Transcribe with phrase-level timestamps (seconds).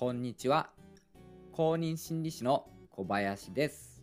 [0.00, 0.70] こんにちは。
[1.52, 4.02] 公認心理師の小林です。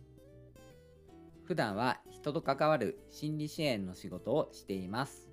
[1.42, 5.28] 普段は人と関わる心理支援の仕事をしています。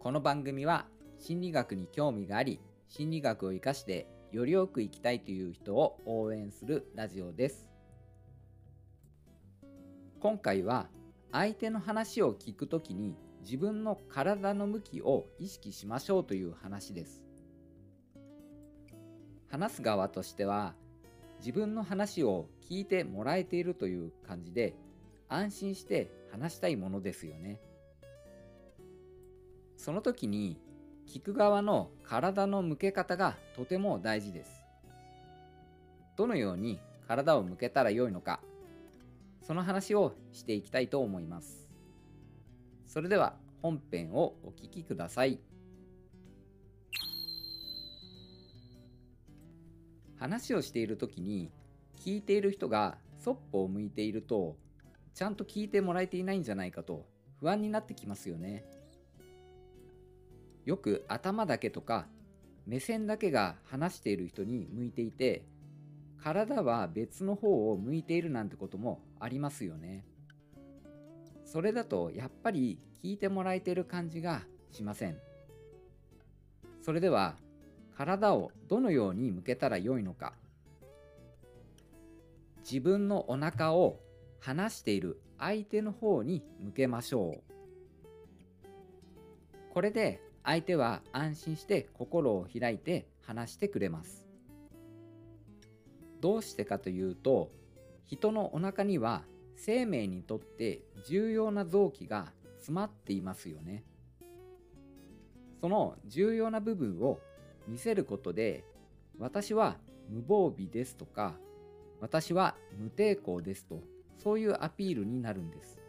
[0.00, 0.86] この番組は
[1.20, 2.58] 心理学に興味があり
[2.88, 7.68] 心理学を活かしてよりよく生きたいという人を応援するラジオです。
[10.18, 10.88] 今回は
[11.30, 17.23] 相手の話を聞くときに自分の体の向きを意識しましょうという話です。
[19.54, 20.74] 話す側としては
[21.38, 24.74] 自分の話を聞いてもらえているという感じで
[25.28, 27.60] 安心して話したいものですよね。
[29.76, 30.58] その時に
[31.06, 34.50] 聞く側の体の向け方がとても大事です。
[36.16, 38.40] どのように体を向けたらよいのか
[39.40, 41.70] その話をしていきたいと思います。
[42.88, 45.38] それでは本編をお聴きください。
[50.24, 51.50] 話をしている時に
[52.02, 54.56] 聞いている人がそっぽを向いていると
[55.12, 57.04] ちゃんと聞いてもらえていないんじゃないかと
[57.40, 58.64] 不安になってきますよね。
[60.64, 62.06] よく頭だけとか
[62.66, 65.44] 目線だけが話している人に向いていて
[66.22, 70.06] 体は別の方を向いているなんてこともありますよね。
[71.44, 74.40] それだとやっぱり聞いてもらえている感じが
[74.70, 75.18] しません。
[76.80, 77.36] それでは
[77.96, 80.34] 体をどのように向けたらよいのか。
[82.60, 84.00] 自分のお腹を
[84.40, 87.42] 話している相手の方に向けましょう。
[89.72, 94.26] これで相手は安心して心を開いて話してくれます。
[96.20, 97.50] どうしてかというと
[98.04, 99.24] 人のお腹には
[99.56, 103.84] 生命にとって重要な臓器が詰まっていますよね。
[105.60, 107.18] その重要な部分を
[107.66, 108.64] 見せることで
[109.18, 109.76] 私は
[110.08, 111.34] 無防備ですとか
[112.00, 113.80] 私は無抵抗ですと
[114.18, 115.80] そういうアピールになるんです。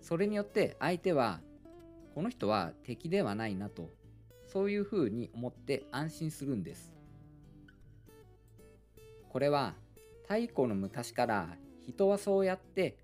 [0.00, 1.40] それによって相手は
[2.14, 3.90] この人は敵ではないなと
[4.46, 6.92] そういうふうに思って安心するんです。
[9.30, 9.74] これは
[10.28, 11.56] 太古の昔から
[11.86, 12.98] 人はそうやって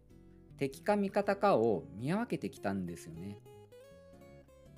[0.59, 3.39] 敵か味方かを見分けてきたんですよね。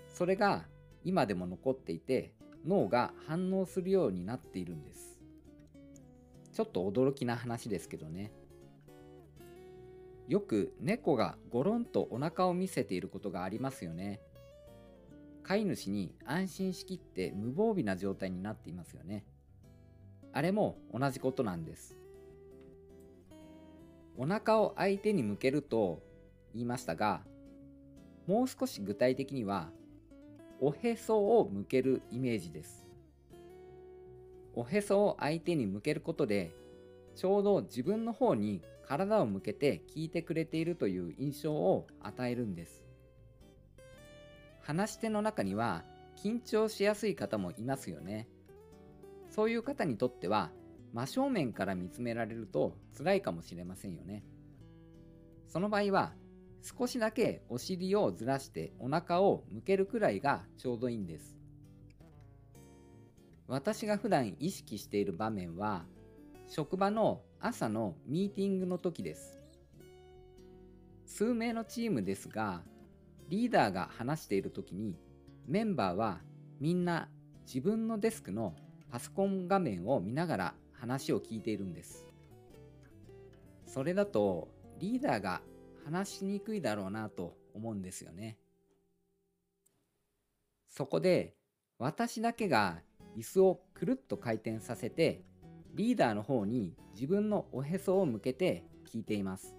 [0.09, 0.65] それが
[1.05, 2.33] 今でも残っていて
[2.67, 5.19] 脳が反応するようになっているんです。
[6.53, 8.33] ちょっと驚きな話ですけどね。
[10.29, 14.21] よく猫がゴロンとお腹を見せていることがありますよね。
[15.43, 19.25] 飼い主に安心しきって無防備な状態になっていますよね。
[20.33, 21.97] あれも同じことなんです。
[24.17, 26.03] お腹を相手に向けると
[26.55, 27.23] 言いましたが
[28.27, 29.71] もう少し具体的には
[30.65, 32.87] おへそを向けるイメージです。
[34.55, 36.53] おへそを相手に向けることで、
[37.17, 42.85] ちょうど自分の方に体を向けて聞いてくれているという印象を与えるんです。
[44.61, 45.83] 話し手の中には
[46.17, 48.29] 緊張しやすい方もいますよね。
[49.31, 50.53] そういう方にとっては
[50.93, 54.23] 真正面から見つめられると辛いかもしれませんよね。
[55.49, 56.13] その場合は
[56.63, 61.37] 少しだけお尻をずらしてお腹を向けるくらいがちょうどいいんです。
[63.49, 65.85] 私が普段意識している場面は
[66.47, 69.41] 職場の朝のミーティングの時です。
[71.05, 72.63] 数名のチームですが
[73.29, 74.97] リーダーが話している時に
[75.47, 76.21] メンバーは
[76.61, 77.09] みんな
[77.45, 78.55] 自分のデスクの
[78.89, 82.07] パソコン画面を見ながら話を聞いているんです。
[83.67, 84.49] それだと
[84.79, 85.43] リーダーが
[85.85, 88.39] 話しにくいだろうなと思うんですよね。
[90.69, 91.35] そこで
[91.79, 92.81] 私だけが
[93.17, 95.23] 椅子をくるっと回転させて
[95.75, 99.55] リーダーの方に自分のおへそを向けて聞いています。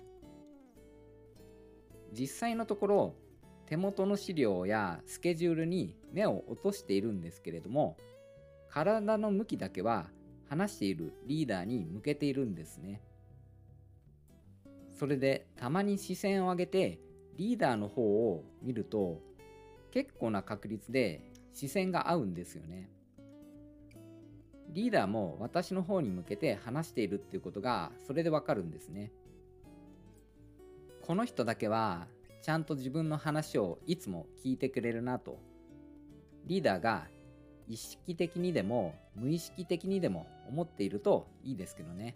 [2.12, 3.16] 実際のところ
[3.66, 7.98] 手元の資料やスケジュールに目を落としているんですけれども
[8.70, 10.10] 体の向きだけは
[10.48, 13.02] 話しているリーダーに向けているんですね。
[14.94, 17.00] それでたまに視線を上げて
[17.38, 19.20] リーダーの方を見ると
[19.92, 21.22] 結構な確率で
[21.54, 22.90] 視線が合うんですよね。
[24.70, 29.12] リーダーも私の方に向けて話しているっていうことがそれでわかるんですね。
[31.04, 32.08] この人だけは
[32.42, 35.38] ちゃんと自分の話をいつも聞いてくれるなと
[36.46, 37.08] リーダーが
[37.68, 42.16] 意識的にでも無意識的にでも思っているといいですけどね。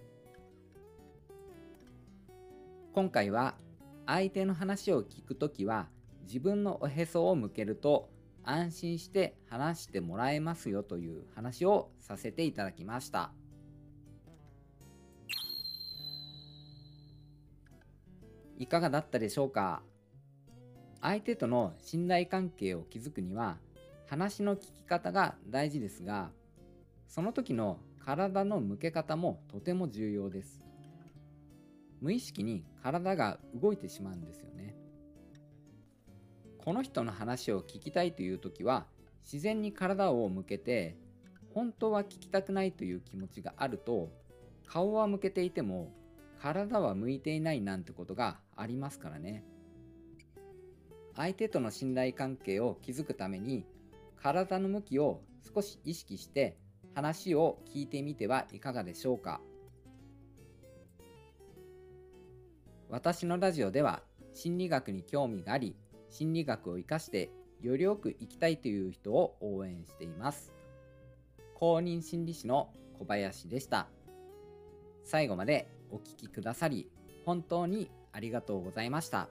[2.97, 3.53] 今回は
[4.07, 5.87] 相手の話を聞くときは
[6.23, 8.09] 自分のおへそを向けると
[8.43, 13.29] 安心して話してもらえますよという話をさせていただきました。
[18.57, 19.83] いかがだったでしょうか？
[20.99, 23.57] 相手との信頼関係を築くには
[24.07, 26.31] 話の聞き方が大事ですが
[27.07, 30.66] その時の体の向け方もとても重要です
[32.01, 34.75] 無意識に体が動いてしまうんですよね。
[36.57, 38.87] この人の話を聞きたいという時は
[39.23, 40.97] 自然に体を向けて
[41.53, 44.09] 本当は聞きたくないという気持ちがあると
[44.67, 45.91] 顔は向けていても
[46.39, 49.43] 体は向いていないなんてことがありますからね。
[51.15, 53.65] 相手との信頼関係を築くために
[54.21, 55.21] 体の向きを
[55.53, 56.57] 少し意識して
[56.93, 59.41] 話を聞いてみてはいかがでしょうか。
[62.89, 64.01] 私のラジオでは
[64.33, 65.75] 心理学に興味があり
[66.09, 67.29] 心理学を生かして
[67.61, 70.53] よりよく生きたいという人を応援しています。
[71.55, 72.69] 公認心理師の
[72.99, 73.87] 小林でした。
[75.03, 76.89] 最後までお聴きくださり
[77.25, 79.27] 本当にありがとうございました。